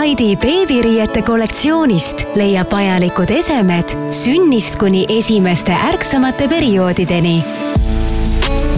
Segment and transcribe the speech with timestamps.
[0.00, 7.34] Okaidi beebiriiete kollektsioonist leiab vajalikud esemed sünnist kuni esimeste ärksamate perioodideni.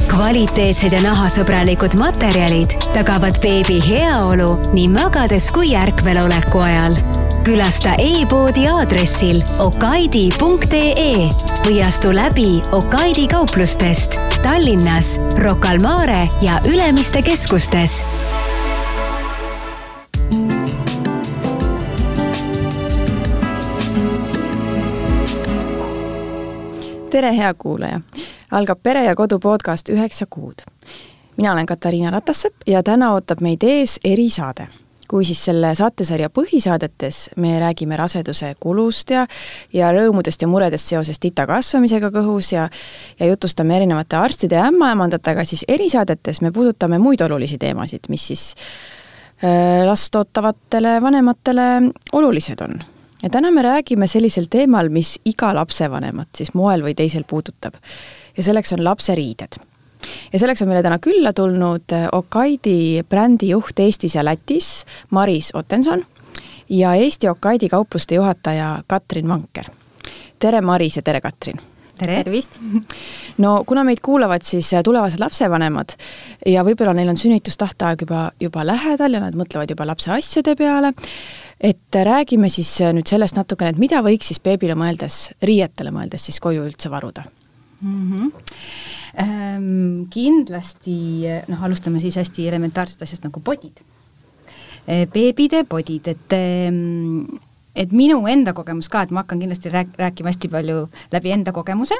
[0.08, 6.98] kvaliteetsed ja nahasõbralikud materjalid tagavad beebi heaolu nii magades kui ärkveloleku ajal
[7.46, 11.28] külasta e-poodi aadressil okaidi.ee
[11.68, 18.00] või astu läbi Okaidi kauplustest Tallinnas, Rocca al Mare ja Ülemiste keskustes
[27.12, 28.00] tere, hea kuulaja!
[28.50, 30.62] algab Pere ja Kodu podcast Üheksa kuud.
[31.36, 34.66] mina olen Katariina Ratassepp ja täna ootab meid ees erisaade.
[35.10, 39.26] kui siis selle saatesarja põhisaadetes me räägime raseduse kulust ja
[39.72, 42.70] ja rõõmudest ja muredest seoses tita kasvamisega kõhus ja
[43.20, 48.54] ja jutustame erinevate arstide ja ämmaemandatega, siis erisaadetes me puudutame muid olulisi teemasid, mis siis
[49.44, 52.80] äh, last ootavatele vanematele olulised on
[53.22, 57.74] ja täna me räägime sellisel teemal, mis iga lapsevanemat siis moel või teisel puudutab.
[58.36, 59.58] ja selleks on lapseriided.
[60.32, 65.50] ja selleks on meile täna külla tulnud äh, Okaidi brändi juht Eestis ja Lätis, Maris
[65.54, 66.04] Ottenson
[66.68, 69.64] ja Eesti Okaidi kaupluste juhataja Katrin Vanker.
[70.38, 71.60] tere, Maris ja tere, Katrin!
[71.98, 72.16] tere!
[72.24, 72.58] tervist!
[73.38, 75.94] no kuna meid kuulavad siis äh, tulevased lapsevanemad
[76.46, 80.92] ja võib-olla neil on sünnitustähtaeg juba, juba lähedal ja nad mõtlevad juba lapse asjade peale,
[81.62, 86.40] et räägime siis nüüd sellest natukene, et mida võiks siis beebile mõeldes, riietele mõeldes siis
[86.42, 87.24] koju üldse varuda
[87.80, 88.10] mm?
[88.10, 88.32] -hmm.
[89.12, 93.82] Ähm, kindlasti noh, alustame siis hästi elementaarsest asjast nagu podid
[94.88, 95.06] e,.
[95.06, 97.26] beebide podid, et ehm,
[97.76, 101.52] et minu enda kogemus ka, et ma hakkan kindlasti rääk-, rääkima hästi palju läbi enda
[101.52, 101.94] kogemuse,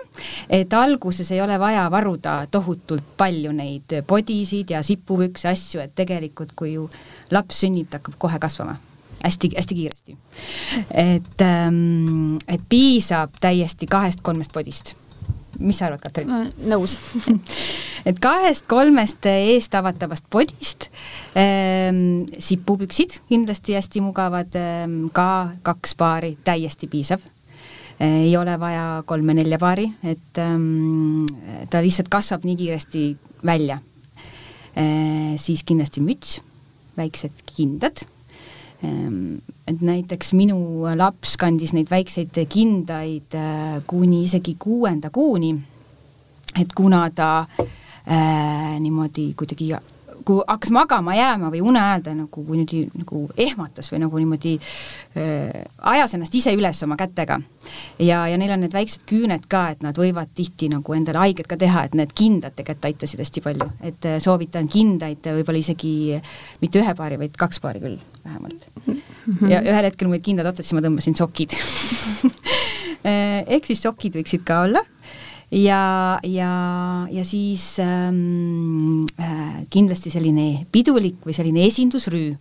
[0.48, 6.56] et alguses ei ole vaja varuda tohutult palju neid podisid ja sipupükse, asju, et tegelikult
[6.56, 6.88] kui ju
[7.30, 8.78] laps sünnib, ta hakkab kohe kasvama
[9.24, 10.16] hästi-hästi kiiresti.
[10.94, 14.94] et ähm,, et piisab täiesti kahest-kolmest podist.
[15.58, 16.30] mis sa arvad, Katrin?
[16.66, 16.96] nõus
[18.08, 20.88] et kahest-kolmest eest avatavast podist
[21.36, 27.22] ähm, sipupüksid kindlasti hästi mugavad ähm,, ka kaks paari täiesti piisav
[28.02, 31.27] ei ole vaja kolme-nelja paari, et ähm,
[31.70, 33.02] ta lihtsalt kasvab nii kiiresti
[33.46, 33.78] välja
[34.74, 35.36] e,.
[35.38, 36.40] siis kindlasti müts,
[36.96, 38.02] väiksed kindad
[38.82, 40.58] et näiteks minu
[40.98, 45.54] laps kandis neid väikseid kindaid äh, kuni isegi kuuenda kuuni,
[46.58, 49.72] et kuna ta äh, niimoodi kuidagi
[50.24, 54.54] kui hakkas magama jääma või une ajal ta nagu, niimoodi nagu ehmatas või nagu niimoodi
[54.58, 55.64] äh,
[55.94, 57.40] ajas ennast ise üles oma kätega.
[57.98, 61.50] ja, ja neil on need väiksed küüned ka, et nad võivad tihti nagu endale haiget
[61.50, 65.94] ka teha, et need kindad tegelikult aitasid hästi palju, et äh, soovitan kindaid võib-olla isegi
[66.62, 68.96] mitte ühe paari, vaid kaks paari küll vähemalt mm.
[69.27, 69.50] -hmm.
[69.50, 74.18] ja ühel hetkel mul olid kindad otsas, siis ma tõmbasin sokid äh, ehk siis sokid
[74.20, 74.84] võiksid ka olla
[75.52, 76.52] ja, ja,
[77.11, 82.32] ja siis ähm, äh, kindlasti selline pidulik või selline esindusrüü,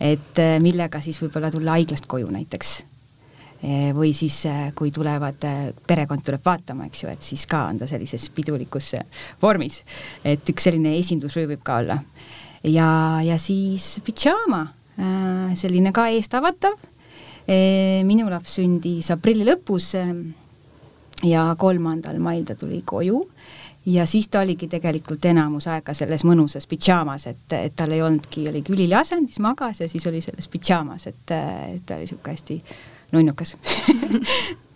[0.00, 2.74] et äh, millega siis võib-olla tulla haiglast koju näiteks
[3.62, 3.92] e,.
[3.96, 7.80] või siis äh,, kui tulevad äh,, perekond tuleb vaatama, eks ju, et siis ka on
[7.80, 9.82] ta sellises pidulikus äh, vormis.
[10.24, 12.02] et üks selline esindusrüü võib ka olla.
[12.64, 12.90] ja,
[13.24, 14.77] ja siis pidžaama äh,,
[15.54, 16.74] selline ka eestavatav
[17.46, 18.02] e,.
[18.04, 20.12] minu laps sündis aprilli lõpus äh,
[21.28, 23.22] ja kolmandal mail ta tuli koju
[23.88, 28.48] ja siis ta oligi tegelikult enamus aega selles mõnusas pidžaamas, et, et tal ei olnudki,
[28.50, 32.62] oli küliliasendis, magas ja siis oli selles pidžaamas, et, et ta oli niisugune hästi
[33.12, 33.56] nunnukas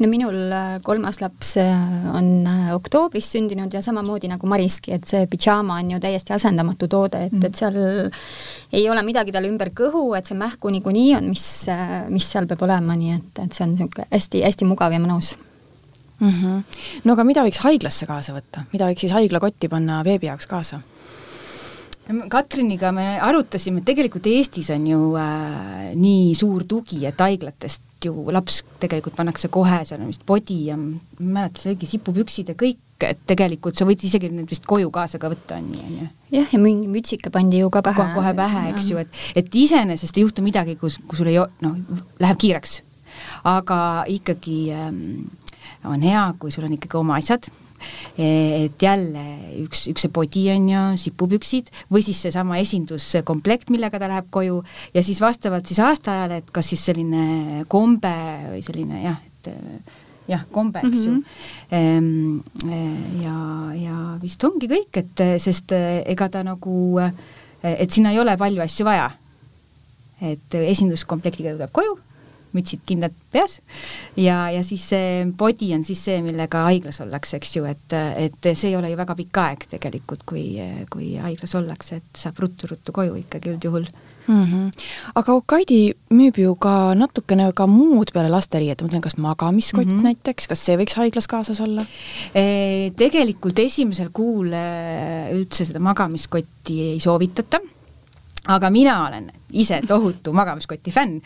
[0.00, 1.72] no minul äh, kolmas laps äh,
[2.16, 6.88] on äh, oktoobris sündinud ja samamoodi nagu Mariski, et see pidžaama on ju täiesti asendamatu
[6.88, 7.78] toode, et mm., et seal
[8.72, 11.44] ei ole midagi talle ümber kõhu, et see mähku niikuinii on, mis,
[12.08, 15.34] mis seal peab olema, nii et, et see on niisugune hästi-hästi mugav ja mõnus
[16.20, 16.30] mm.
[16.30, 16.62] -hmm.
[17.04, 20.80] no aga mida võiks haiglasse kaasa võtta, mida võiks siis haiglakotti panna beebi jaoks kaasa?
[22.30, 28.62] Katriniga me arutasime, tegelikult Eestis on ju äh, nii suur tugi, et haiglatest ju laps
[28.80, 32.56] tegelikult pannakse kohe, seal on vist podi ja ma ei mäleta, see oligi sipupüksid ja
[32.58, 35.96] kõik, et tegelikult sa võid isegi need vist koju kaasa ka võtta, on nii, on
[36.00, 36.08] ju.
[36.38, 38.08] jah, ja mingi mütsike pandi ju ka pähe.
[38.16, 41.78] kohe pähe, eks ju, et, et iseenesest ei juhtu midagi, kus, kui sul ei noh,
[42.22, 42.80] läheb kiireks.
[43.44, 45.02] aga ikkagi ähm,
[45.84, 47.50] on hea, kui sul on ikkagi oma asjad
[48.20, 49.24] et jälle
[49.64, 54.60] üks, üks see podi on ju, sipupüksid või siis seesama esinduskomplekt, millega ta läheb koju
[54.94, 58.14] ja siis vastavalt siis aastaajale, et kas siis selline kombe
[58.50, 59.50] või selline jah, et
[60.30, 61.24] jah, kombe, eks mm
[61.72, 62.42] -hmm.
[62.42, 63.22] ju.
[63.24, 63.38] ja,
[63.74, 67.00] ja vist ongi kõik, et sest ega ta nagu,
[67.62, 69.10] et sinna ei ole palju asju vaja
[70.20, 71.96] et esinduskomplektiga tuleb koju,
[72.56, 73.58] mütsid kindlad peas
[74.16, 78.52] ja, ja siis see body on siis see, millega haiglas ollakse, eks ju, et, et
[78.52, 80.46] see ei ole ju väga pikk aeg tegelikult, kui,
[80.92, 83.88] kui haiglas ollakse, et saab ruttu-ruttu koju ikkagi üldjuhul
[84.30, 84.44] mm.
[84.44, 84.70] -hmm.
[85.14, 89.98] aga Okaidi müüb ju ka natukene ka muud peale lasteriiete, ma mõtlen, kas magamiskott mm
[89.98, 90.08] -hmm.
[90.10, 91.84] näiteks, kas see võiks haiglas kaasas olla
[92.34, 92.90] e,?
[92.96, 94.64] Tegelikult esimesel kuul e,
[95.34, 97.60] üldse seda magamiskotti ei soovitata
[98.54, 99.30] aga mina olen
[99.60, 101.16] ise tohutu magamiskoti fänn,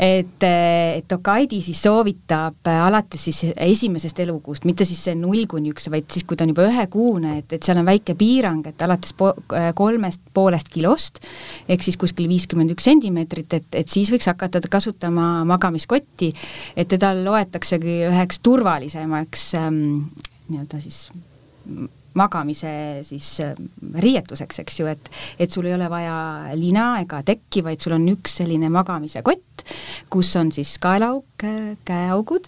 [0.00, 5.90] et, et Okaidi siis soovitab alates siis esimesest elukuust, mitte siis see null kuni üks,
[5.92, 9.12] vaid siis, kui ta on juba ühekuune, et, et seal on väike piirang, et alates
[9.16, 9.32] po
[9.76, 11.20] kolmest poolest kilost
[11.68, 16.32] ehk siis kuskil viiskümmend üks sentimeetrit, et, et siis võiks hakata kasutama magamiskotti,
[16.76, 19.84] et teda loetaksegi üheks turvalisemaks ähm,
[20.48, 21.06] nii-öelda siis
[22.16, 22.70] magamise
[23.06, 23.54] siis äh,
[24.02, 25.10] riietuseks, eks ju, et
[25.40, 29.64] et sul ei ole vaja lina ega tekki, vaid sul on üks selline magamise kott,
[30.12, 31.44] kus on siis kaelaauk,
[31.86, 32.46] käeaugud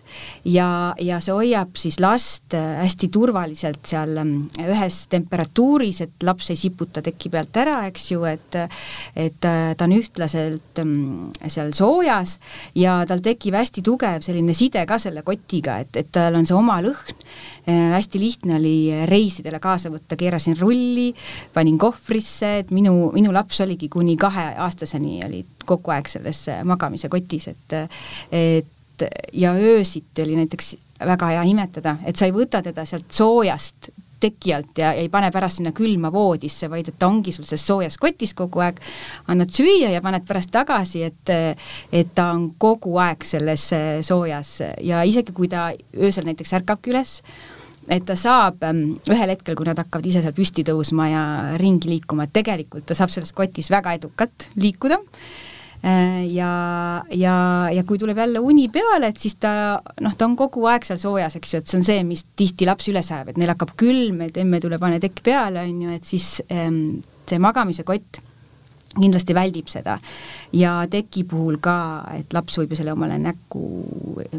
[0.48, 4.34] ja, ja see hoiab siis last äh, hästi turvaliselt seal ähm,
[4.64, 9.88] ühes temperatuuris, et laps ei siputa teki pealt ära, eks ju, et et äh, ta
[9.88, 12.38] on ühtlaselt ähm, seal soojas
[12.78, 16.56] ja tal tekib hästi tugev selline side ka selle kotiga, et, et tal on see
[16.56, 17.16] oma lõhn
[17.68, 21.12] Äh, hästi lihtne oli reisidele kaasa võtta, keerasin rulli,
[21.54, 27.48] panin kohvrisse, et minu, minu laps oligi kuni kaheaastaseni oli kogu aeg selles magamise kotis,
[27.52, 27.78] et
[28.32, 30.74] et ja öösiti oli näiteks
[31.06, 35.30] väga hea imetada, et sa ei võta teda sealt soojast teki alt ja ei pane
[35.34, 38.80] pärast sinna külma voodisse, vaid et ta ongi sul selles soojas kotis kogu aeg,
[39.30, 41.34] annad süüa ja paned pärast tagasi, et
[41.92, 43.68] et ta on kogu aeg selles
[44.06, 44.56] soojas.
[44.82, 47.20] Ja isegi kui ta öösel näiteks ärkabki üles,
[47.88, 51.22] et ta saab ähm, ühel hetkel, kui nad hakkavad ise seal püsti tõusma ja
[51.60, 55.00] ringi liikuma, et tegelikult ta saab selles kotis väga edukalt liikuda.
[55.78, 56.50] Äh, ja,
[57.14, 57.34] ja,
[57.70, 60.98] ja kui tuleb jälle uni peale, et siis ta noh, ta on kogu aeg seal
[60.98, 63.76] soojas, eks ju, et see on see, mis tihti lapsi üles ajab, et neil hakkab
[63.78, 66.98] külm, et emme tule pane tekk peale, on ju, et siis ähm,
[67.30, 68.18] see magamise kott
[69.00, 69.98] kindlasti väldib seda.
[70.52, 71.76] ja teki puhul ka,
[72.18, 73.62] et laps võib ju selle omale näkku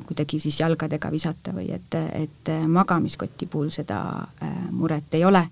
[0.07, 4.01] kuidagi siis jalgadega visata või et, et magamiskoti puhul seda
[4.43, 5.45] äh, muret ei ole.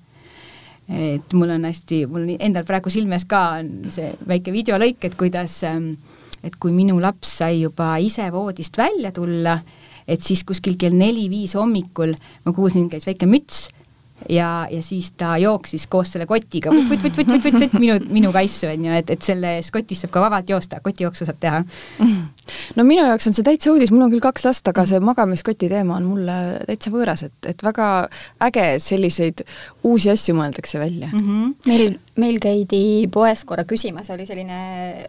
[0.88, 5.60] et mul on hästi, mul endal praegu silmes ka on see väike videolõik, et kuidas,
[5.68, 5.98] ähm,
[6.44, 9.58] et kui minu laps sai juba ise voodist välja tulla,
[10.08, 12.16] et siis kuskil kell neli-viis hommikul
[12.46, 13.68] ma kuulsin, käis väike müts
[14.30, 19.12] ja, ja siis ta jooksis koos selle kotiga vutt-vutt-vutt-vutt-vutt minu, minu kaissu, on ju, et,
[19.14, 21.62] et selles kotis saab ka vabalt joosta, kotijooksu saab teha.
[22.78, 25.70] no minu jaoks on see täitsa uudis, mul on küll kaks last, aga see magamiskoti
[25.72, 26.38] teema on mulle
[26.68, 27.90] täitsa võõras, et, et väga
[28.48, 29.46] äge, selliseid
[29.88, 31.20] uusi asju mõeldakse välja mm.
[31.20, 31.54] -hmm.
[31.70, 32.82] meil, meil käidi
[33.14, 34.58] poes korra küsimas, oli selline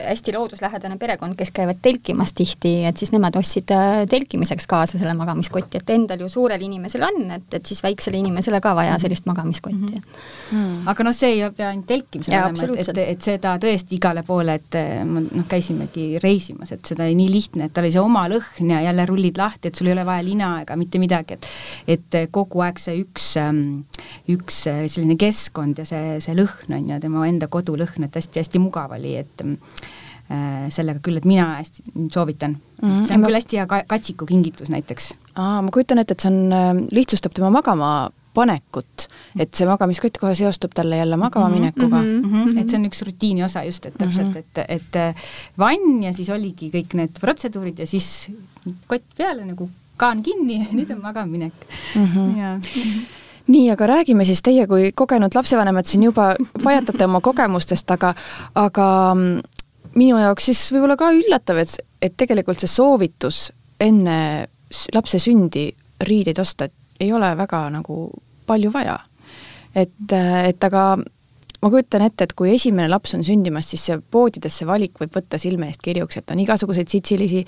[0.05, 5.15] hästi looduslähedane perekond, kes käivad telkimas tihti, et siis nemad ostsid äh, telkimiseks kaasa selle
[5.19, 9.27] magamiskotti, et endal ju suurel inimesel on, et, et siis väiksele inimesele ka vaja sellist
[9.27, 10.03] magamiskotti mm.
[10.51, 10.89] -hmm.
[10.93, 14.55] aga noh, see ei pea ainult telkimisel olema, et, et, et seda tõesti igale poole,
[14.59, 18.75] et äh, noh, käisimegi reisimas, et seda nii lihtne, et tal oli see oma lõhn
[18.75, 22.19] ja jälle rullid lahti, et sul ei ole vaja lina ega mitte midagi, et et
[22.35, 23.63] kogu aeg see üks, ähm,
[24.31, 28.63] üks äh, selline keskkond ja see, see lõhn on ju, tema enda kodulõhn, et hästi-hästi
[28.63, 32.89] mugav oli, et äh, sellega küll, et mina hästi soovitan mm.
[32.89, 33.07] -hmm.
[33.07, 35.13] see on küll hästi hea ka katsiku kingitus näiteks.
[35.35, 39.09] aa, ma kujutan ette, et see on, äh, lihtsustab tema magama panekut,
[39.39, 41.91] et see magamiskott kohe seostub talle jälle magama mhm, mm.
[41.91, 42.61] -hmm, mm -hmm.
[42.61, 44.65] et see on üks rutiini osa just, et täpselt mm, -hmm.
[44.69, 48.31] et, et vann ja siis oligi kõik need protseduurid ja siis
[48.87, 51.55] kott peale nagu kaan kinni ja nüüd on magaminek
[51.95, 52.05] mm.
[52.05, 52.39] -hmm.
[52.39, 53.07] ja mm -hmm
[53.49, 58.15] nii, aga räägime siis teie kui kogenud lapsevanemad siin juba pajatate oma kogemustest, aga,
[58.55, 59.41] aga mm,
[59.95, 63.49] minu jaoks siis võib-olla ka üllatav, et, et tegelikult see soovitus
[63.81, 64.19] enne
[64.95, 65.71] lapse sündi
[66.05, 68.11] riideid osta, et ei ole väga nagu
[68.47, 68.99] palju vaja.
[69.75, 70.97] et, et aga
[71.59, 75.17] ma kujutan ette, et kui esimene laps on sündimas, siis see poodides see valik võib
[75.19, 77.43] võtta silme eest kirjuks, et on igasuguseid sitsilisi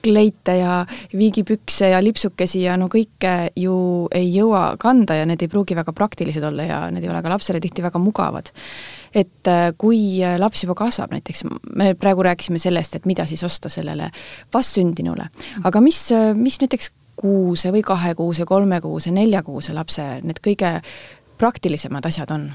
[0.00, 0.78] kleite ja
[1.12, 3.74] viigipükse ja lipsukesi ja no kõike ju
[4.16, 7.32] ei jõua kanda ja need ei pruugi väga praktilised olla ja need ei ole ka
[7.34, 8.48] lapsele tihti väga mugavad.
[9.12, 11.44] et äh, kui laps juba kasvab näiteks,
[11.76, 14.08] me praegu rääkisime sellest, et mida siis osta sellele
[14.54, 15.28] vastsündinule,
[15.64, 20.78] aga mis, mis näiteks kuuse või kahekuuse, kolmekuuse, neljakuuse lapse need kõige
[21.40, 22.50] praktilisemad asjad on?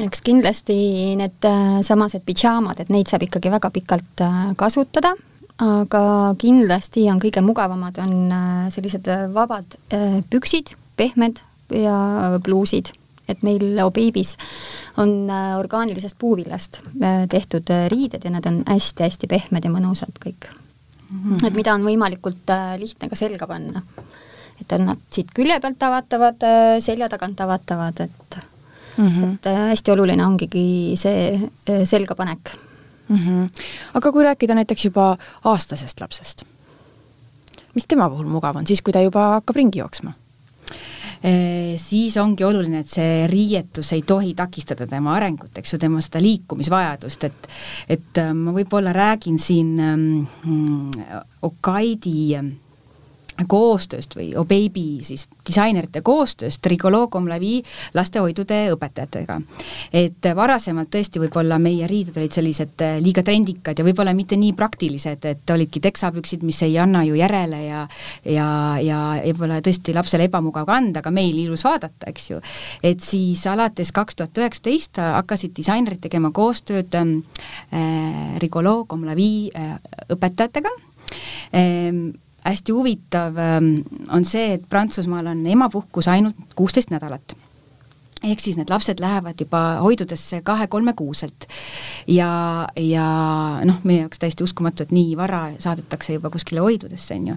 [0.00, 0.74] eks kindlasti
[1.20, 5.12] need äh, samased pidžaamad, et neid saab ikkagi väga pikalt äh, kasutada,
[5.60, 6.02] aga
[6.40, 9.76] kindlasti on kõige mugavamad, on äh, sellised vabad
[10.32, 11.44] püksid, pehmed
[11.76, 12.94] ja pluusid
[13.30, 14.34] et meil Obeibis
[15.00, 20.50] on orgaanilisest puuvillast äh, tehtud riided ja need on hästi-hästi pehmed ja mõnusad kõik
[21.12, 21.36] mm.
[21.36, 21.46] -hmm.
[21.46, 23.82] et mida on võimalikult lihtne ka selga panna.
[24.60, 26.44] et on nad siit külje pealt avatavad,
[26.80, 28.38] selja tagant avatavad, et
[28.96, 29.34] mm, -hmm.
[29.34, 31.50] et hästi oluline ongigi see
[31.84, 32.56] selgapanek
[33.08, 33.16] mm.
[33.16, 33.64] -hmm.
[33.94, 36.44] aga kui rääkida näiteks juba aastasest lapsest,
[37.74, 40.12] mis tema puhul mugav on, siis kui ta juba hakkab ringi jooksma?
[41.78, 46.18] Siis ongi oluline, et see riietus ei tohi takistada tema arengut, eks ju, tema seda
[46.24, 47.48] liikumisvajadust, et
[47.94, 50.90] et äh, ma võib-olla räägin siin ähm,
[51.42, 52.50] Okaidi äh,
[53.48, 57.60] koostööst või Obaby siis disainerite koostööst Rigologom Lavi
[57.94, 59.40] lastehoidude õpetajatega.
[59.92, 64.52] et varasemalt tõesti võib-olla meie riided olid sellised äh, liiga trendikad ja võib-olla mitte nii
[64.58, 67.86] praktilised, et olidki teksapüksid, mis ei anna ju järele ja
[68.24, 68.48] ja,
[68.82, 72.40] ja võib-olla tõesti lapsele ebamugav kanda, aga meil ilus vaadata, eks ju.
[72.82, 79.76] et siis alates kaks tuhat üheksateist hakkasid disainerid tegema koostööd äh, Rigologom Lavi äh,
[80.12, 80.72] õpetajatega
[81.54, 82.12] ähm,
[82.44, 83.74] hästi huvitav ähm,
[84.10, 87.36] on see, et Prantsusmaal on emapuhkus ainult kuusteist nädalat
[88.22, 91.46] ehk siis need lapsed lähevad juba hoidudesse kahe-kolmekuuselt.
[92.06, 93.06] ja, ja
[93.64, 97.36] noh, meie jaoks täiesti uskumatu, et nii vara saadetakse juba kuskile hoidudesse, on ju.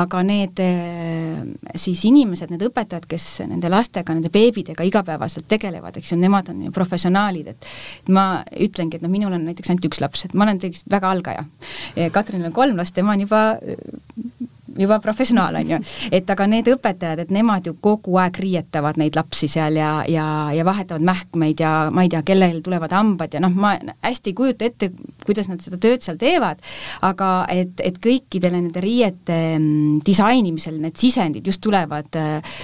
[0.00, 1.42] aga need eh,
[1.76, 6.66] siis inimesed, need õpetajad, kes nende lastega, nende beebidega igapäevaselt tegelevad, eks ju, nemad on
[6.66, 10.46] ju professionaalid, et ma ütlengi, et noh, minul on näiteks ainult üks laps, et ma
[10.46, 11.46] olen tegelikult väga algaja.
[12.12, 13.42] Katrinil on kolm last, tema on juba
[14.78, 15.80] juba professionaal, on ju.
[16.12, 20.26] et aga need õpetajad, et nemad ju kogu aeg riietavad neid lapsi seal ja, ja,
[20.54, 24.38] ja vahetavad mähkmeid ja ma ei tea, kellel tulevad hambad ja noh, ma hästi ei
[24.38, 24.90] kujuta ette,
[25.26, 26.62] kuidas nad seda tööd seal teevad,
[27.06, 32.56] aga et, et kõikidele nende riiete mm, disainimisel need sisendid just tulevad äh,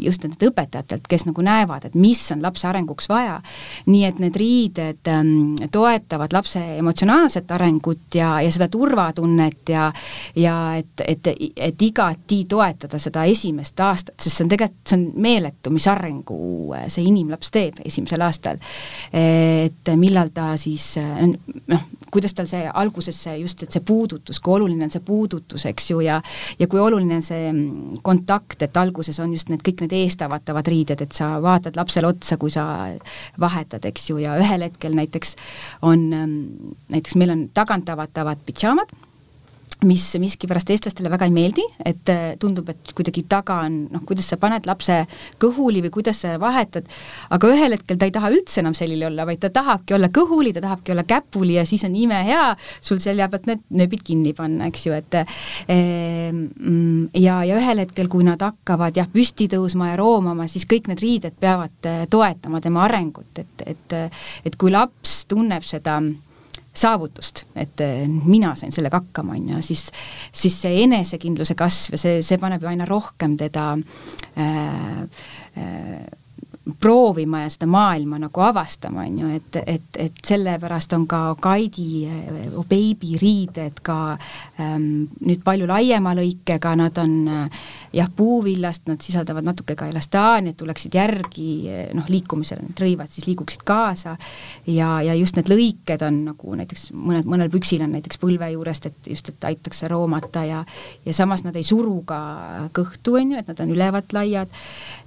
[0.00, 3.40] just nendelt õpetajatelt, kes nagu näevad, et mis on lapse arenguks vaja.
[3.86, 9.90] nii et need riided ähm, toetavad lapse emotsionaalset arengut ja, ja seda turvatunnet ja
[10.36, 15.06] ja et, et, et igati toetada seda esimest aastat, sest see on tegelikult, see on
[15.22, 16.40] meeletu, mis arengu
[16.76, 18.60] äh, see inimlaps teeb esimesel aastal.
[19.12, 21.82] et millal ta siis noh,
[22.12, 25.90] kuidas tal see alguses see just, et see puudutus, kui oluline on see puudutus, eks
[25.92, 26.20] ju, ja
[26.58, 30.70] ja kui oluline on see mm, kontakt, et alguses on just need kõik need eestavatavad
[30.70, 32.64] riided, et sa vaatad lapsele otsa, kui sa
[33.40, 35.36] vahetad, eks ju, ja ühel hetkel näiteks
[35.82, 38.92] on, mm, näiteks meil on tagantavatavad pidžaamad
[39.86, 44.28] mis miskipärast eestlastele väga ei meeldi, et äh, tundub, et kuidagi taga on noh, kuidas
[44.30, 45.02] sa paned lapse
[45.40, 46.88] kõhuli või kuidas sa vahetad,
[47.32, 50.54] aga ühel hetkel ta ei taha üldse enam selline olla, vaid ta tahabki olla kõhuli,
[50.56, 54.70] ta tahabki olla käpuli ja siis on imehea sul selja pealt need nööbid kinni panna,
[54.70, 56.44] eks ju, et ehm,
[57.16, 61.02] ja, ja ühel hetkel, kui nad hakkavad jah, püsti tõusma ja roomama, siis kõik need
[61.02, 63.98] riided peavad äh, toetama tema arengut, et, et
[64.44, 65.98] et kui laps tunneb seda
[66.74, 69.88] saavutust, et eh, mina sain sellega hakkama, on ju, siis,
[70.32, 73.72] siis see enesekindluse kasv ja see, see paneb ju aina rohkem teda
[74.38, 75.02] äh,
[75.58, 76.00] äh,
[76.80, 82.04] proovima ja seda maailma nagu avastama, on ju, et, et, et sellepärast on ka Kaidi
[82.68, 83.96] Baby riided ka
[84.60, 87.62] ähm, nüüd palju laiema lõikega, nad on äh,
[87.96, 91.48] jah, puuvillast, nad sisaldavad natuke ka elastaani, et tuleksid järgi
[91.96, 94.16] noh, liikumisel need rõivad siis liiguksid kaasa.
[94.68, 98.90] Ja, ja just need lõiked on nagu näiteks mõned, mõnel püksil on näiteks põlve juurest,
[98.90, 100.60] et just, et aitaks roomata ja
[101.06, 102.20] ja samas nad ei suru ka
[102.76, 104.60] kõhtu, on ju, et nad on ülevalt laiad,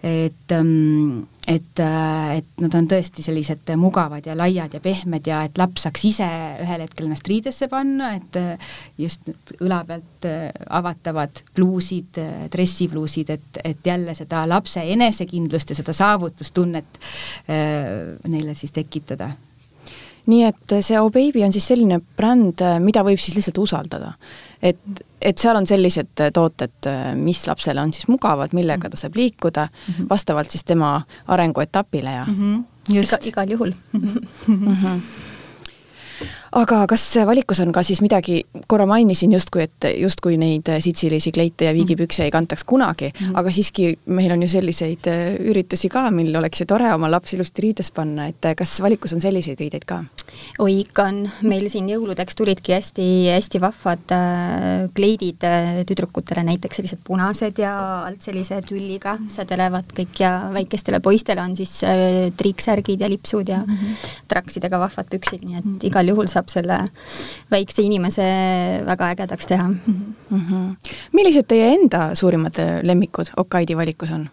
[0.03, 5.41] et ähm, et, äh, et nad on tõesti sellised mugavad ja laiad ja pehmed ja
[5.47, 6.27] et laps saaks ise
[6.63, 12.19] ühel hetkel ennast riidesse panna, et äh, just need õla pealt äh, avatavad pluusid,
[12.53, 16.99] dressipluusid, et, et jälle seda lapse enesekindlust ja seda saavutustunnet
[17.47, 19.33] neile siis tekitada
[20.29, 24.13] nii et see Oh Baby on siis selline bränd, mida võib siis lihtsalt usaldada.
[24.63, 24.79] Et,
[25.21, 26.87] et seal on sellised tooted,
[27.19, 30.09] mis lapsele on siis mugavad, millega ta saab liikuda mm -hmm.
[30.09, 32.63] vastavalt siis tema arenguetapile ja mm -hmm.
[32.95, 33.13] Just.
[33.13, 34.01] Iga, igal juhul mm.
[34.47, 34.99] -hmm
[36.51, 41.67] aga kas valikus on ka siis midagi, korra mainisin justkui, et justkui neid sitsilisi kleite
[41.69, 43.39] ja viigipükse ei kantaks kunagi mm, -hmm.
[43.39, 47.33] aga siiski meil on ju selliseid äh, üritusi ka, mil oleks ju tore oma laps
[47.33, 50.03] ilusti riides panna, et äh, kas valikus on selliseid riideid ka?
[50.59, 55.45] oi, ikka on, meil siin jõuludeks tulidki hästi-hästi vahvad äh, kleidid
[55.87, 57.73] tüdrukutele, näiteks sellised punased ja
[58.05, 61.81] alt sellise tülliga sädelevad kõik ja väikestele poistele on siis
[62.37, 64.13] triiksärgid ja lipsud ja mm -hmm.
[64.27, 65.77] traksidega vahvad püksid, nii et mhm.
[66.03, 66.83] Igal juhul saab selle
[67.51, 68.23] väikse inimese
[68.85, 70.13] väga ägedaks teha mm.
[70.29, 70.93] -hmm.
[71.13, 74.29] millised teie enda suurimad lemmikud Okaidi valikus on?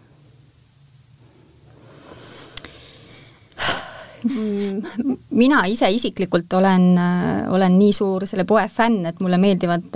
[4.21, 4.81] Mm,
[5.31, 6.99] mina ise isiklikult olen,
[7.49, 9.87] olen nii suur selle poe fänn, et mulle meeldivad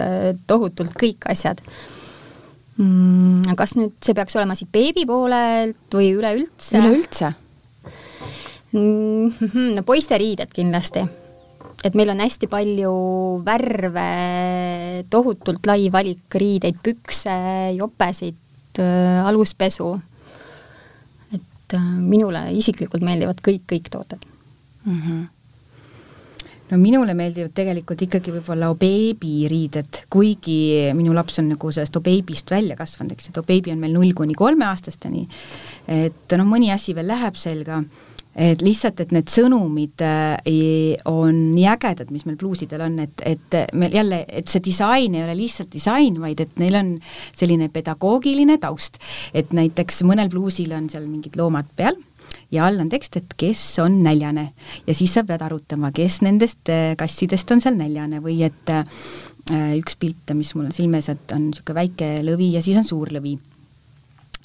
[0.47, 1.61] tohutult kõik asjad
[2.77, 3.53] mm,.
[3.55, 6.79] kas nüüd see peaks olema siit beebi poolelt või üleüldse?
[6.79, 7.33] üleüldse
[8.73, 9.75] mm,?
[9.77, 11.05] no poiste riided kindlasti
[11.83, 12.93] et meil on hästi palju
[13.45, 14.07] värve,
[15.11, 17.35] tohutult lai valik riideid, pükse,
[17.77, 18.39] jopesid,
[18.79, 19.93] äh, aluspesu.
[21.33, 24.25] et äh, minule isiklikult meeldivad kõik, kõik tooted
[24.85, 25.01] mm.
[25.01, 25.23] -hmm
[26.71, 30.57] no minule meeldivad tegelikult ikkagi võib-olla beebiriided, kuigi
[30.97, 34.33] minu laps on nagu sellest beebist välja kasvanud, eks, et beebi on meil null kuni
[34.37, 35.27] kolmeaastasteni,
[35.87, 37.83] et noh, mõni asi veel läheb selga
[38.35, 43.59] et lihtsalt, et need sõnumid äh, on nii ägedad, mis meil bluusidel on, et, et
[43.73, 46.91] meil jälle, et see disain ei ole lihtsalt disain, vaid et neil on
[47.31, 48.99] selline pedagoogiline taust.
[49.33, 51.95] et näiteks mõnel bluusil on seal mingid loomad peal
[52.51, 54.49] ja all on tekst, et kes on näljane
[54.87, 58.85] ja siis sa pead arutama, kes nendest äh, kassidest on seal näljane või et äh,
[59.79, 62.87] üks pilt, mis mul on silme ees, et on niisugune väike lõvi ja siis on
[62.87, 63.37] suur lõvi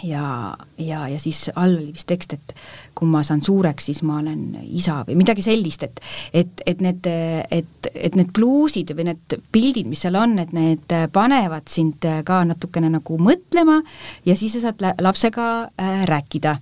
[0.04, 2.54] ja, ja, ja siis all oli vist tekst, et
[2.96, 6.00] kui ma saan suureks, siis ma olen isa või midagi sellist, et
[6.34, 7.06] et, et need,
[7.50, 12.40] et, et need bluusid või need pildid, mis seal on, et need panevad sind ka
[12.48, 13.78] natukene nagu mõtlema
[14.26, 15.46] ja siis sa saad lapsega
[15.80, 16.56] äh, rääkida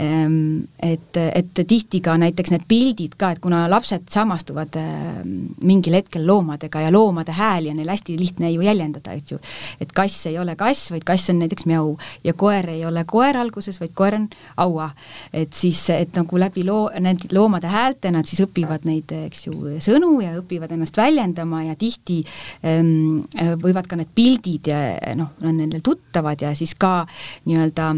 [0.00, 0.68] ähm,.
[0.82, 5.22] et, et tihti ka näiteks need pildid ka, et kuna lapsed samastuvad äh,
[5.66, 9.38] mingil hetkel loomadega ja loomade hääli on neil hästi lihtne ju jäljendada, et ju,
[9.80, 13.36] et kass ei ole kass, vaid kass on näiteks mjau ja koer ei ole koer
[13.40, 14.28] alguses, vaid koer on
[14.64, 14.90] aua.
[15.32, 19.76] et siis, et nagu läbi loo, need loomade häälte nad siis õpivad neid, eks ju,
[19.82, 22.22] sõnu ja õpivad ennast väljendama ja tihti
[22.66, 23.20] ähm,
[23.62, 24.80] võivad ka need pildid ja
[25.18, 27.04] noh, on neile tuttavad ja siis ka
[27.46, 27.92] nii-öelda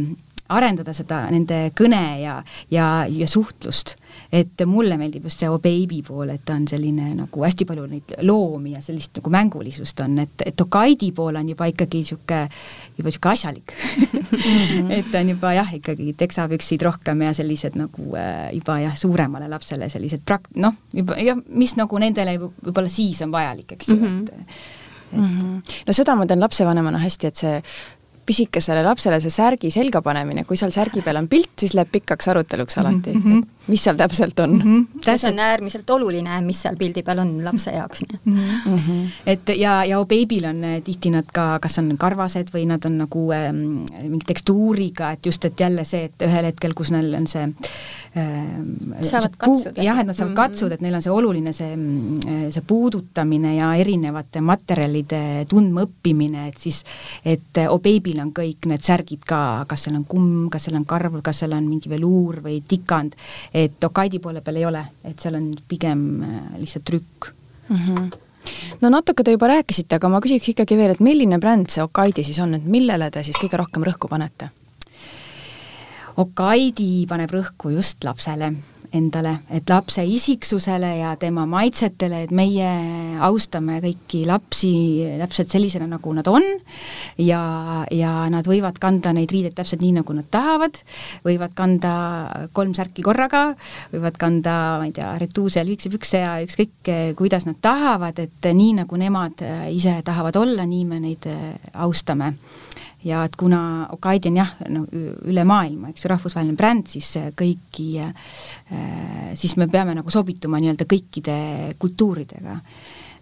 [0.56, 2.36] arendada seda nende kõne ja,
[2.70, 3.96] ja, ja suhtlust.
[4.32, 7.86] et mulle meeldib just see Oh Baby pool, et ta on selline nagu hästi palju
[7.88, 12.42] neid loomi ja sellist nagu mängulisust on, et, et Tokaidi pool on juba ikkagi niisugune,
[12.98, 13.74] juba niisugune asjalik
[14.98, 19.48] et ta on juba jah, ikkagi teksapüksid rohkem ja sellised nagu äh, juba jah, suuremale
[19.52, 23.96] lapsele sellised prak-, noh, juba jah, mis nagu nendele võib-olla siis on vajalik, eks ju
[23.96, 24.22] mm, -hmm.
[24.22, 24.80] et
[25.12, 25.82] et mm -hmm.
[25.86, 27.62] no seda ma tean lapsevanemana hästi, et see
[28.26, 32.28] pisikesele lapsele see särgi selga panemine, kui seal särgi peal on pilt, siis läheb pikaks
[32.32, 33.61] aruteluks alati mm, -hmm.
[33.66, 34.62] Mis seal täpselt on mm.
[34.62, 35.16] -hmm.
[35.16, 38.76] see on äärmiselt oluline, mis seal pildi peal on lapse jaoks, nii mm.
[38.76, 39.08] -hmm.
[39.26, 42.98] et ja, ja beebil on eh, tihti nad ka, kas on karvased või nad on
[43.04, 47.26] nagu äh, mingi tekstuuriga, et just, et jälle see, et ühel hetkel, kus neil on
[47.26, 49.82] see äh, saavad katsuda.
[49.82, 50.42] jah, et nad saavad mm -hmm.
[50.42, 56.58] katsuda, et neil on see oluline, see, mm, see puudutamine ja erinevate materjalide tundmaõppimine, et
[56.58, 56.84] siis,
[57.24, 60.84] et O Baby'l on kõik need särgid ka, kas seal on kumm, kas seal on
[60.84, 63.14] karv, kas seal on mingi veluur või tikand,
[63.54, 67.32] et Okaidi poole peal ei ole, et seal on pigem äh, lihtsalt trükk
[67.68, 67.76] mm.
[67.76, 68.10] -hmm
[68.80, 72.24] no natuke te juba rääkisite, aga ma küsiks ikkagi veel, et milline bränd see Okaidi
[72.24, 74.50] siis on, et millele te siis kõige rohkem rõhku panete?
[76.16, 78.52] Okaidi paneb rõhku just lapsele
[78.96, 82.68] endale, et lapse isiksusele ja tema maitsetele, et meie
[83.24, 84.72] austame kõiki lapsi
[85.20, 86.44] täpselt sellisena, nagu nad on
[87.20, 87.42] ja,
[87.92, 90.80] ja nad võivad kanda neid riideid täpselt nii, nagu nad tahavad,
[91.24, 91.92] võivad kanda
[92.56, 93.44] kolm särki korraga,
[93.94, 98.52] võivad kanda, ma ei tea, retuuse ja lühikese pükse ja ükskõik, kuidas nad tahavad, et
[98.52, 101.30] nii, nagu nemad ise tahavad olla, nii me neid
[101.72, 102.34] austame
[103.04, 107.88] ja et kuna Okaidi on jah, no üle maailma, eks ju, rahvusvaheline bränd, siis kõiki,
[108.02, 111.36] äh, siis me peame nagu sobituma nii-öelda kõikide
[111.82, 112.58] kultuuridega.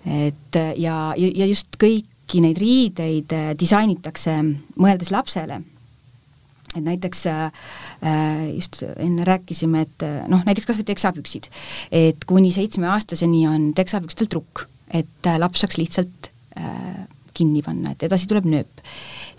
[0.07, 4.39] et ja, ja just kõiki neid riideid äh, disainitakse
[4.77, 5.61] mõeldes lapsele
[6.71, 7.51] et näiteks äh,
[8.55, 11.49] just enne rääkisime, et noh, näiteks kas või teksapüksid,
[11.91, 18.29] et kuni seitsmeaastaseni on teksapükstel trukk, et laps saaks lihtsalt äh, kinni panna, et edasi
[18.31, 18.85] tuleb nööp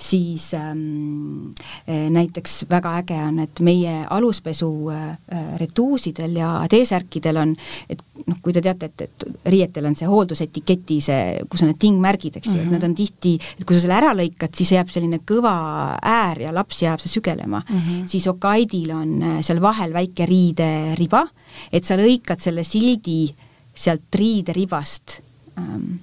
[0.02, 1.52] siis ähm,
[1.88, 5.18] eh, näiteks väga äge on, et meie aluspesu äh,
[5.60, 7.54] retuusidel ja T-särkidel on,
[7.90, 11.82] et noh, kui te teate, et, et riietel on see hooldusetiketi see, kus on need
[11.82, 12.66] tingmärgid, eks ju mm, -hmm.
[12.66, 15.56] et nad on tihti, et kui sa selle ära lõikad, siis jääb selline kõva
[16.02, 18.08] äär ja laps jääb see sügelema mm, -hmm.
[18.08, 21.28] siis Okaidil on äh, seal vahel väike riideriba,
[21.72, 23.34] et sa lõikad selle sildi
[23.76, 25.22] sealt riideribast
[25.58, 26.00] ähm,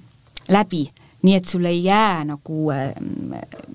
[0.49, 0.87] läbi
[1.23, 2.93] nii et sul ei jää nagu äh,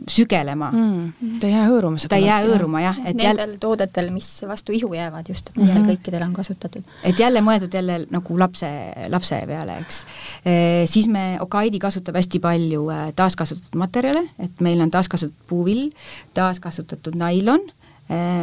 [0.09, 1.37] sügelema mm,.
[1.41, 2.09] ta ei jää hõõruma.
[2.09, 3.01] ta ei jää hõõruma jah.
[3.05, 3.59] et Nendel jälle...
[3.61, 5.91] toodetel, mis vastu ihu jäävad just, et nendel mm.
[5.93, 6.97] kõikidel on kasutatud.
[7.05, 8.71] et jälle mõeldud jälle nagu lapse,
[9.13, 10.03] lapse peale, eks
[10.45, 10.57] e,.
[10.91, 15.89] siis me, Okaidi kasutab hästi palju äh, taaskasutatud materjale, et meil on taaskasutatud puuvill,
[16.35, 17.65] taaskasutatud nailon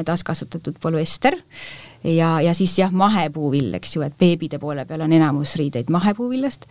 [0.06, 1.36] taaskasutatud polüester
[2.04, 6.66] ja, ja siis jah, mahepuuvill, eks ju, et beebide poole peal on enamus riideid mahepuuvillast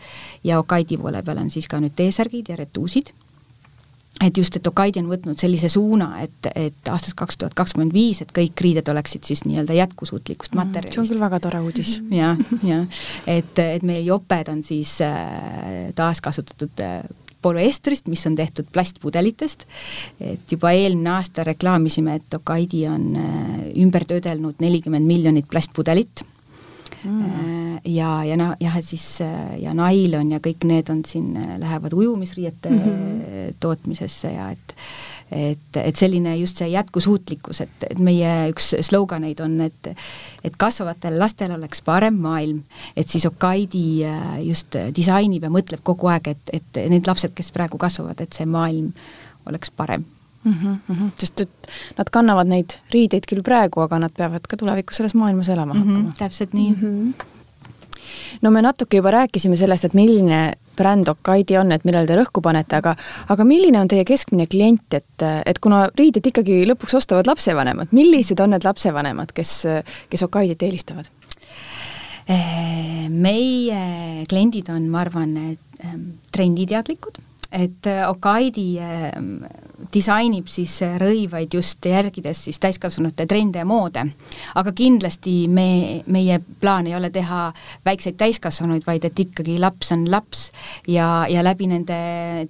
[0.44, 3.12] ja Okaidi poole peal on siis ka nüüd T-särgid ja retuusid
[4.20, 8.20] et just, et Okaidi on võtnud sellise suuna, et, et aastast kaks tuhat kakskümmend viis,
[8.20, 10.98] et kõik riided oleksid siis nii-öelda jätkusuutlikust materjalist.
[10.98, 11.96] see on küll väga tore uudis.
[12.20, 13.00] jah, jah,
[13.30, 17.00] et, et meie joped on siis äh, taaskasutatud äh,
[17.42, 19.66] polüestrist, mis on tehtud plastpudelitest,
[20.20, 26.24] et juba eelmine aasta reklaamisime, et Okaidi on äh, ümber töödelnud nelikümmend miljonit plastpudelit
[27.04, 27.80] mm.
[27.84, 29.06] ja, ja noh, jah, siis
[29.60, 33.54] ja nailon ja kõik need on siin, lähevad ujumisriiete mm -hmm.
[33.60, 34.74] tootmisesse ja et
[35.30, 39.90] et, et selline just see jätkusuutlikkus, et, et meie üks sloganeid on, et
[40.44, 42.62] et kasvavatel lastel oleks parem maailm,
[42.96, 47.52] et siis Okaidi äh, just disainib ja mõtleb kogu aeg, et, et need lapsed, kes
[47.54, 48.92] praegu kasvavad, et see maailm
[49.46, 50.04] oleks parem
[50.44, 50.54] mm.
[50.54, 55.14] -hmm, sest et nad kannavad neid riideid küll praegu, aga nad peavad ka tulevikus selles
[55.14, 56.14] maailmas elama mm -hmm, hakkama.
[56.18, 56.76] täpselt nii mm.
[56.80, 57.24] -hmm.
[58.42, 60.40] No me natuke juba rääkisime sellest, et milline
[60.76, 62.94] bränd Okaidi on, et millele te rõhku panete, aga
[63.32, 68.40] aga milline on teie keskmine klient, et, et kuna riided ikkagi lõpuks ostavad lapsevanemad, millised
[68.40, 69.56] on need lapsevanemad, kes,
[70.10, 71.10] kes Okaidit eelistavad?
[73.10, 73.78] meie
[74.30, 75.32] kliendid on, ma arvan,
[76.30, 77.18] trenditeadlikud
[77.52, 79.42] et äh, Okaidi ähm,
[79.92, 84.04] disainib siis äh, rõivaid just järgides siis täiskasvanute trende ja moode.
[84.54, 87.48] aga kindlasti me, meie plaan ei ole teha
[87.86, 90.44] väikseid täiskasvanuid, vaid et ikkagi laps on laps
[90.86, 91.98] ja, ja läbi nende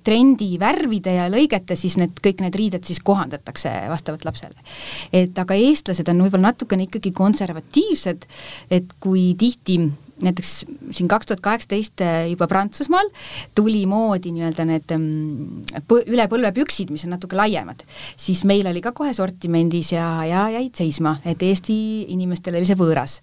[0.04, 4.68] trendi värvide ja lõigete siis need, kõik need riided siis kohandatakse vastavalt lapsele.
[5.12, 8.28] et aga eestlased on võib-olla natukene ikkagi konservatiivsed,
[8.70, 9.80] et kui tihti
[10.22, 10.52] näiteks
[10.90, 13.08] siin kaks tuhat kaheksateist äh, juba Prantsusmaal
[13.54, 17.82] tuli moodi nii-öelda need mm, üle põlve püksid, mis on natuke laiemad,
[18.20, 21.76] siis meil oli ka kohe sortimendis ja, ja jäid seisma, et Eesti
[22.14, 23.18] inimestele oli see võõras.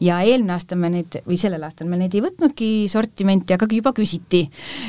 [0.00, 3.92] ja eelmine aasta me neid, või sellel aastal me neid ei võtnudki sortimenti, aga juba
[3.96, 4.42] küsiti.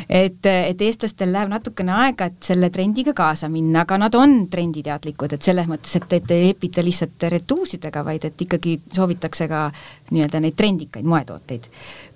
[0.10, 5.36] et, et eestlastel läheb natukene aega, et selle trendiga kaasa minna, aga nad on trenditeadlikud,
[5.36, 9.68] et selles mõttes, et, et ei lepita lihtsalt retuusidega, vaid et ikkagi soovitakse ka
[10.12, 11.68] nii-öelda neid trendikaid moetooteid.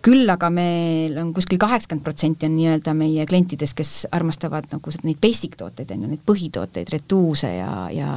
[0.06, 5.20] küll aga meil on kuskil kaheksakümmend protsenti on nii-öelda meie klientidest, kes armastavad nagu neid
[5.22, 8.12] basic tooteid, on ju, neid põhitooteid, retuuse ja, ja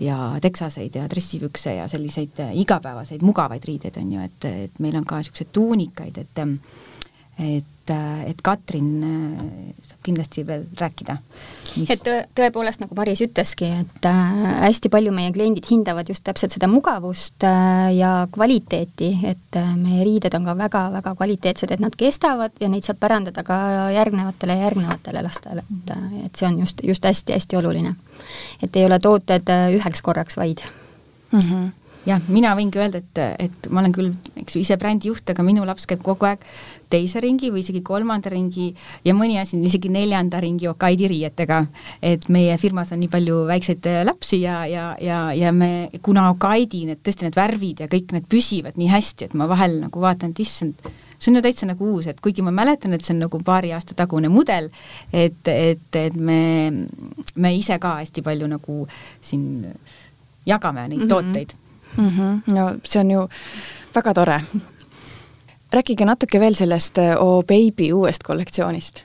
[0.00, 5.06] ja teksaseid ja dressipükse ja selliseid igapäevaseid mugavaid riideid, on ju, et, et meil on
[5.08, 6.44] ka niisuguseid tuunikaid, et
[7.34, 11.16] et et, et Katrin äh, saab kindlasti veel rääkida.
[11.90, 12.04] et
[12.36, 17.44] tõepoolest, nagu Maris ütleski, et äh, hästi palju meie kliendid hindavad just täpselt seda mugavust
[17.44, 22.86] äh, ja kvaliteeti, et meie riided on ka väga-väga kvaliteetsed, et nad kestavad ja neid
[22.86, 23.58] saab pärandada ka
[23.94, 25.94] järgnevatele ja järgnevatele lastele, et,
[26.26, 27.94] et see on just, just hästi-hästi oluline.
[28.62, 30.60] et ei ole tooted üheks korraks vaid
[31.32, 31.40] mm.
[31.40, 31.72] -hmm
[32.08, 35.64] jah, mina võingi öelda, et, et ma olen küll, eks ju, ise brändijuht, aga minu
[35.66, 36.42] laps käib kogu aeg
[36.92, 38.68] teise ringi või isegi kolmanda ringi
[39.06, 41.64] ja mõni asi on isegi neljanda ringi Okaidi riietega.
[42.02, 46.84] et meie firmas on nii palju väikseid lapsi ja, ja, ja, ja me, kuna Okaidi
[46.90, 50.34] need tõesti need värvid ja kõik need püsivad nii hästi, et ma vahel nagu vaatan,
[50.34, 50.86] et issand,
[51.18, 53.72] see on ju täitsa nagu uus, et kuigi ma mäletan, et see on nagu paari
[53.72, 54.70] aasta tagune mudel,
[55.12, 56.70] et, et, et me,
[57.34, 58.84] me ise ka hästi palju nagu
[59.24, 59.64] siin
[60.44, 61.08] jagame neid mm -hmm.
[61.08, 61.63] tooteid
[61.96, 62.08] mm.
[62.08, 62.54] -hmm.
[62.54, 63.28] no see on ju
[63.94, 64.40] väga tore.
[65.72, 69.04] rääkige natuke veel sellest O Baby uuest kollektsioonist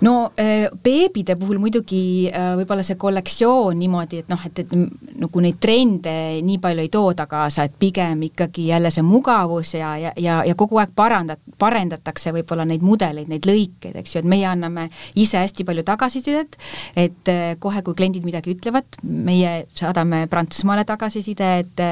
[0.00, 4.72] no äh, beebide puhul muidugi äh, võib-olla see kollektsioon niimoodi, et noh, et, et
[5.20, 9.94] nagu neid trende nii palju ei tooda kaasa, et pigem ikkagi jälle see mugavus ja,
[10.00, 14.30] ja, ja, ja kogu aeg parandat-, parendatakse võib-olla neid mudeleid, neid lõikeid, eks ju, et
[14.30, 14.88] meie anname
[15.20, 16.58] ise hästi palju tagasisidet,
[16.96, 21.82] et äh, kohe, kui kliendid midagi ütlevad, meie saadame Prantsusmaale tagasiside, et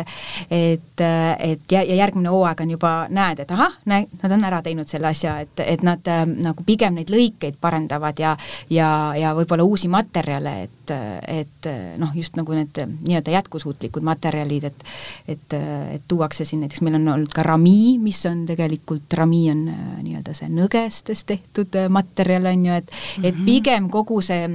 [0.53, 4.61] et, et ja, ja järgmine hooaeg on juba, näed, et ahah, näe, nad on ära
[4.65, 8.37] teinud selle asja, et, et nad nagu pigem neid lõikeid parendavad arendavad ja
[8.71, 10.93] ja, ja võib-olla uusi materjale, et,
[11.29, 11.69] et
[12.01, 14.85] noh, just nagu need nii-öelda jätkusuutlikud materjalid, et
[15.29, 15.55] et,
[15.95, 19.65] et tuuakse siin näiteks, meil on olnud ka rami, mis on tegelikult, rami on
[20.03, 23.27] nii-öelda see nõgestest tehtud materjal, on ju, et mm -hmm.
[23.29, 23.45] et mhm.
[23.45, 24.49] pigem kogu see,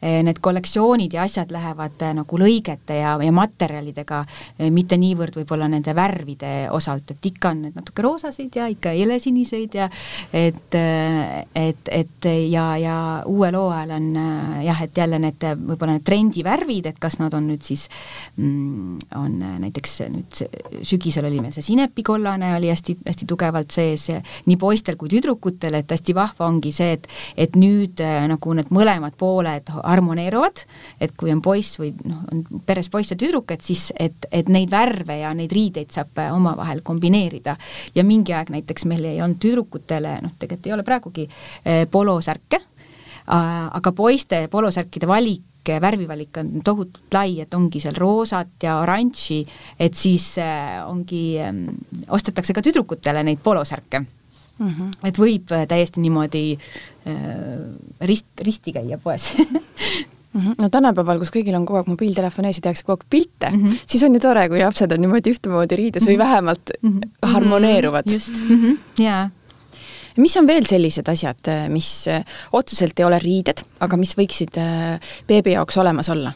[0.00, 4.22] need kollektsioonid ja asjad lähevad nagu lõigete ja, ja materjalidega,
[4.70, 9.74] mitte niivõrd võib-olla nende värvide osalt, et ikka on need natuke roosasid ja ikka helesiniseid
[9.74, 9.90] ja
[10.32, 10.74] et,
[11.54, 12.96] et, et ja ja, ja
[13.26, 17.46] uuel hooajal on äh, jah, et jälle need võib-olla need trendivärvid, et kas nad on
[17.50, 17.86] nüüd siis
[18.36, 20.40] mm, on näiteks nüüd
[20.86, 24.08] sügisel oli meil see sinepikollane oli hästi-hästi tugevalt sees
[24.46, 27.08] nii poistel kui tüdrukutel, et hästi vahva ongi see, et
[27.40, 30.64] et nüüd nagu need mõlemad pooled harmoneeruvad,
[31.00, 34.48] et kui on poiss või noh, on peres poiss ja tüdruk, et siis, et, et
[34.52, 37.56] neid värve ja neid riideid saab omavahel kombineerida.
[37.94, 41.26] ja mingi aeg näiteks meil ei olnud tüdrukutele, noh, tegelikult ei ole praegugi
[41.90, 42.49] polosärke,
[43.30, 45.46] aga poiste polosärkide valik
[45.80, 49.42] värvivalik on tohutult lai, et ongi seal roosat ja oranži,
[49.78, 54.68] et siis eh, ongi, mm, ostetakse ka tüdrukutele neid polosärke mm.
[54.68, 54.94] -hmm.
[55.04, 56.58] et võib eh, täiesti niimoodi
[58.00, 59.30] rist, risti käia poes
[60.32, 60.54] Mm -hmm.
[60.62, 63.64] no tänapäeval, kus kõigil on kogu aeg mobiiltelefon ees ja tehakse kogu aeg pilte mm,
[63.64, 63.78] -hmm.
[63.86, 66.10] siis on ju tore, kui lapsed on niimoodi ühtemoodi riides mm -hmm.
[66.10, 66.22] või mhm.
[66.22, 67.32] vähemalt mm -hmm.
[67.32, 68.12] harmoneeruvad.
[68.12, 69.02] just mm, -hmm.
[69.02, 69.30] jaa
[70.16, 71.90] mis on veel sellised asjad, mis
[72.56, 76.32] otseselt ei ole riided, aga mis võiksid äh, beebi jaoks olemas olla?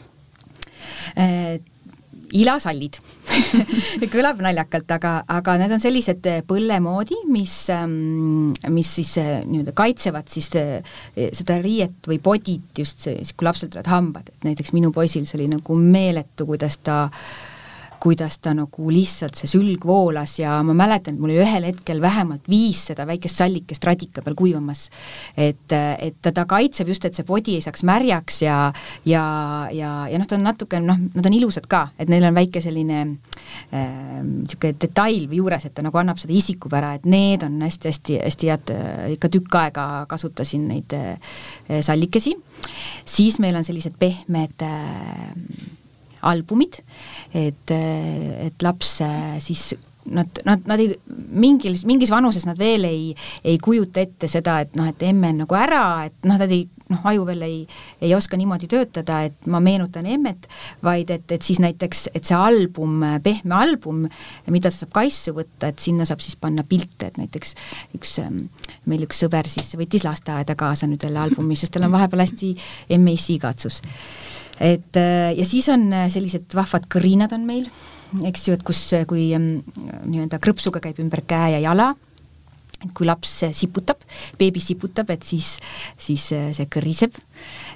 [1.19, 1.57] Äh,
[2.35, 2.97] ilasallid
[4.13, 9.39] kõlab naljakalt, aga, aga need on sellised äh, põlle moodi, mis, ähm, mis siis äh,
[9.47, 14.47] nii-öelda kaitsevad siis äh, seda riiet või bodit just siis, kui lapsel tulevad hambad, et
[14.49, 17.54] näiteks minu poisil see oli nagu meeletu, kuidas ta äh,
[18.05, 22.01] kuidas ta nagu lihtsalt, see sülg voolas ja ma mäletan, et mul oli ühel hetkel
[22.03, 24.89] vähemalt viis seda väikest sallikest radika peal kuivamas.
[25.37, 28.57] et, et ta, ta kaitseb just, et see podi ei saaks märjaks ja,
[29.09, 29.23] ja,
[29.73, 32.61] ja, ja noh, ta on natuke noh, nad on ilusad ka, et neil on väike
[32.61, 38.51] selline niisugune äh, detail juures, et ta nagu annab seda isikupära, et need on hästi-hästi-hästi
[38.51, 38.75] head,
[39.15, 41.15] ikka tükk aega kasutasin neid äh,
[41.85, 42.35] sallikesi,
[43.05, 45.73] siis meil on sellised pehmed äh,
[46.25, 46.79] albumid,
[47.33, 49.73] et, et laps äh, siis
[50.05, 50.93] nad, nad, nad ei,
[51.33, 53.11] mingil, mingis vanuses nad veel ei,
[53.43, 56.67] ei kujuta ette seda, et noh, et emme on nagu ära, et noh, nad ei,
[56.91, 57.57] noh, aju veel ei,
[58.03, 60.47] ei oska niimoodi töötada, et ma meenutan emmet,
[60.85, 64.05] vaid et, et siis näiteks, et see album, pehme album,
[64.53, 67.55] mida saab kaisu võtta, et sinna saab siis panna pilte, et näiteks
[67.97, 68.45] üks, ähm,
[68.89, 72.53] meil üks sõber siis võttis lasteaeda kaasa nüüd jälle albumi, sest tal on vahepeal hästi
[72.95, 73.81] emme-issi igatsus
[74.59, 77.67] et äh, ja siis on äh, sellised vahvad kõrinad on meil,
[78.27, 81.93] eks ju, et kus, äh, kui mm, nii-öelda krõpsuga käib ümber käe ja jala,
[82.93, 84.03] kui laps siputab,
[84.39, 85.57] beebi siputab, et siis,
[85.97, 87.15] siis see kõriseb.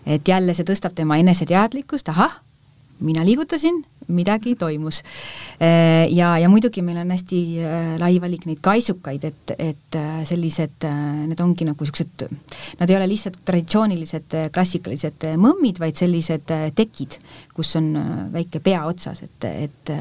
[0.05, 2.39] et jälle see tõstab tema eneseteadlikkust, ahah,
[2.99, 5.03] mina liigutasin, midagi toimus.
[5.61, 10.21] Äh, ja, ja muidugi meil on hästi äh, lai valik neid kaisukaid, et, et äh,
[10.27, 10.87] sellised,
[11.29, 12.25] need ongi nagu niisugused,
[12.79, 17.19] nad ei ole lihtsalt traditsioonilised klassikalised mõmmid, vaid sellised tekid,
[17.55, 17.91] kus on
[18.33, 19.93] väike pea otsas, et, et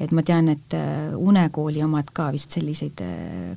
[0.00, 0.74] et ma tean, et
[1.18, 3.02] Unekooli omad ka vist selliseid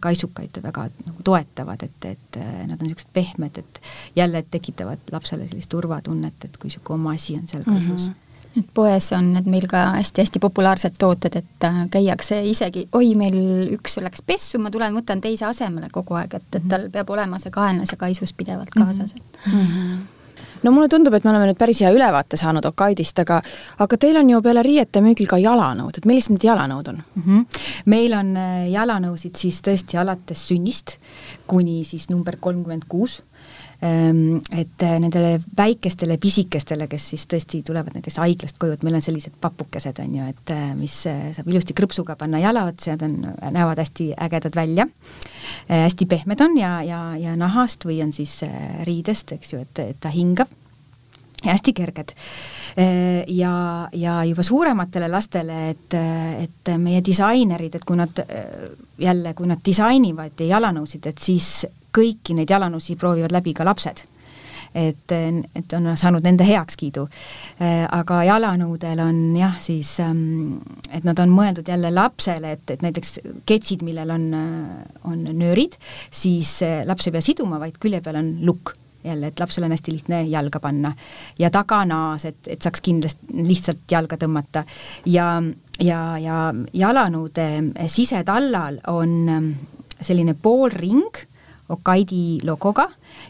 [0.04, 3.82] kaisukaid väga nagu toetavad, et, et nad on niisugused pehmed, et
[4.18, 8.14] jälle tekitavad lapsele sellist turvatunnet, et kui niisugune oma asi on seal kaisus mm.
[8.14, 13.14] -hmm et poes on need meil ka hästi-hästi populaarsed tooted, et äh, käiakse isegi, oi,
[13.20, 13.38] meil
[13.78, 17.42] üks läks pessu, ma tulen, võtan teise asemele kogu aeg, et, et tal peab olema
[17.42, 19.62] see kaenlas ja kaisus pidevalt kaasas, et mm.
[19.62, 20.02] -hmm
[20.64, 23.42] no mulle tundub, et me oleme nüüd päris hea ülevaate saanud Okaidist, aga
[23.84, 27.24] aga teil on ju peale riiete müügil ka jalanõud, et millised need jalanõud on mm?
[27.26, 27.46] -hmm.
[27.86, 30.98] meil on äh, jalanõusid siis tõesti alates sünnist
[31.48, 33.22] kuni siis number kolmkümmend kuus
[33.84, 39.04] et äh, nendele väikestele pisikestele, kes siis tõesti tulevad näiteks haiglast koju, et meil on
[39.04, 43.04] sellised papukesed, on ju, et äh, mis äh, saab ilusti krõpsuga panna jala otsa nad
[43.10, 43.18] on,
[43.52, 44.88] näevad hästi ägedad välja,
[45.68, 48.40] hästi pehmed on ja, ja, ja nahast või on siis
[48.88, 50.52] riidest, eks ju, et, et ta hingab
[51.46, 52.14] hästi kerged.
[53.30, 53.54] Ja,
[53.94, 58.24] ja juba suurematele lastele, et, et meie disainerid, et kui nad
[58.98, 64.02] jälle, kui nad disainivad jalanõusid, et siis kõiki neid jalanõusid proovivad läbi ka lapsed
[64.74, 67.06] et, et on saanud nende heakskiidu.
[67.94, 70.60] aga jalanõudel on jah, siis, ähm,
[70.92, 74.30] et nad on mõeldud jälle lapsele, et, et näiteks ketsid, millel on,
[75.10, 75.78] on nöörid,
[76.12, 79.92] siis laps ei pea siduma, vaid külje peal on lukk jälle, et lapsel on hästi
[79.92, 80.94] lihtne jalga panna.
[81.40, 84.64] ja taganaas, et, et saaks kindlasti lihtsalt jalga tõmmata.
[85.06, 85.44] Ja,
[85.80, 86.40] ja, ja
[86.74, 87.48] jalanõude
[87.88, 89.52] sisetallal on ähm,
[90.02, 91.24] selline poolring
[91.74, 92.90] Okaidi logoga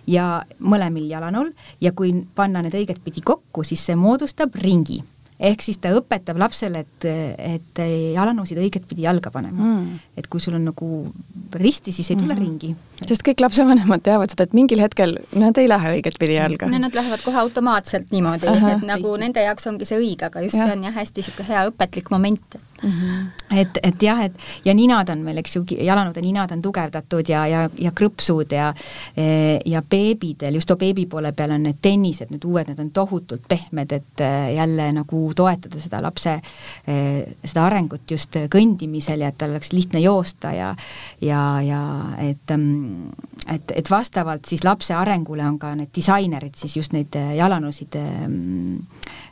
[0.09, 5.03] ja mõlemil jalanõul ja kui panna need õiget pidi kokku, siis see moodustab ringi
[5.43, 7.81] ehk siis ta õpetab lapsele, et, et
[8.15, 10.01] jalanõusid õiget pidi jalga panema mm..
[10.19, 10.89] et kui sul on nagu
[11.59, 12.59] risti, siis ei tule mm -hmm.
[12.63, 13.07] ringi.
[13.07, 16.69] sest kõik lapsevanemad teavad seda, et mingil hetkel nad ei lähe õiget pidi jalga.
[16.71, 20.57] no nad lähevad kohe automaatselt niimoodi, et nagu nende jaoks ongi see õige, aga just
[20.57, 20.67] ja.
[20.67, 22.59] see on jah, hästi niisugune hea õpetlik moment.
[22.83, 22.89] Mm.
[22.89, 23.59] -hmm.
[23.59, 24.33] et, et jah, et
[24.65, 28.73] ja ninad on meil, eks ju, jalanõude ninad on tugevdatud ja, ja, ja krõpsud ja
[29.65, 33.91] ja beebidel, just beebi poole peal on need tennised, nüüd uued, need on tohutult pehmed,
[33.91, 34.23] et
[34.55, 36.39] jälle nagu toetada seda lapse,
[36.85, 40.75] seda arengut just kõndimisel ja et tal oleks lihtne joosta ja
[41.21, 41.81] ja, ja
[42.17, 42.51] et,
[43.53, 47.97] et, et vastavalt siis lapse arengule on ka need disainerid siis just neid jalanõusid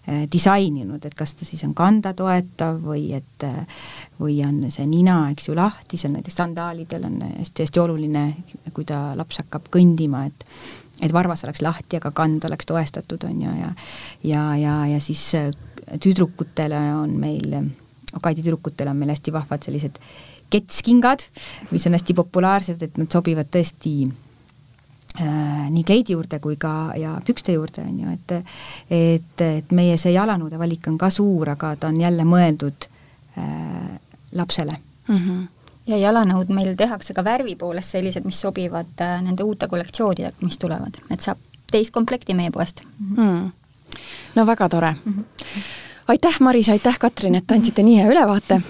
[0.09, 3.40] Äh, disaininud, et kas ta siis on kanda toetav või et
[4.19, 8.23] või on see nina, eks ju, lahti, see on näiteks sandaalidel on hästi-hästi oluline,
[8.75, 10.47] kui ta laps hakkab kõndima, et
[11.01, 13.69] et varvas oleks lahti, aga kand oleks toestatud, on ju, ja
[14.23, 15.51] ja, ja, ja siis äh,
[15.99, 17.55] tüdrukutele on meil,
[18.11, 19.95] Okaidi tüdrukutel on meil hästi vahvad sellised
[20.51, 21.23] ketskingad,
[21.71, 23.95] mis on hästi populaarsed, et nad sobivad tõesti
[25.19, 28.31] Äh, nii kleidi juurde kui ka, ja pükste juurde, on ju, et
[28.95, 33.00] et, et meie see jalanõude valik on ka suur, aga ta on jälle mõeldud äh,
[34.31, 35.17] lapsele mm.
[35.17, 35.47] -hmm
[35.87, 40.59] ja jalanõud meil tehakse ka värvi poolest sellised, mis sobivad äh, nende uute kollektsioonidega, mis
[40.61, 41.41] tulevad, et saab
[41.71, 43.15] teist komplekti meie poest mm.
[43.15, 43.97] -hmm.
[44.35, 45.13] no väga tore mm.
[45.13, 45.63] -hmm.
[46.07, 48.61] aitäh, Maris, aitäh, Katrin, et andsite nii hea ülevaate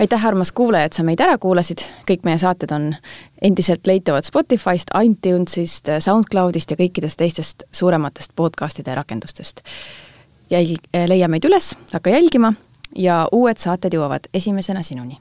[0.00, 1.78] aitäh, armas kuulaja, et sa meid ära kuulasid,
[2.10, 2.94] kõik meie saated on
[3.42, 9.60] endiselt leitavad Spotify'st, iTunes'ist, SoundCloud'ist ja kõikidest teistest suurematest podcast'ide rakendustest.
[10.50, 12.52] jälg-, leia meid üles, hakka jälgima
[12.96, 15.18] ja uued saated jõuavad esimesena sinuni.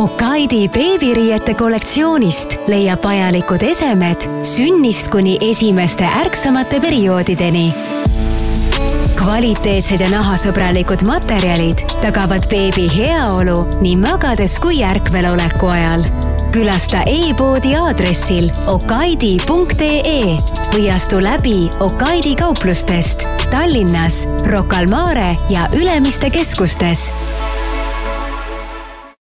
[0.00, 7.66] Okaidi beebiriiete kollektsioonist leiab vajalikud esemed sünnist kuni esimeste ärksamate perioodideni
[9.20, 16.06] kvaliteetsed ja nahasõbralikud materjalid tagavad beebi heaolu nii magades kui ärkveloleku ajal.
[16.50, 20.36] Külasta e-poodi aadressil okaidi.ee
[20.74, 27.10] või astu läbi Okaidi kauplustest Tallinnas, Rocca al Mare ja Ülemiste keskustes